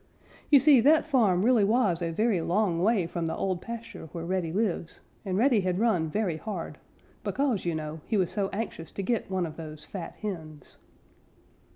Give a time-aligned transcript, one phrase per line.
[0.49, 4.25] You see, that farm really was a very long way from the Old Pasture where
[4.25, 6.79] Reddy lives and Reddy had run very hard,
[7.23, 10.79] because, you know, he was so anxious to get one of those fat hens.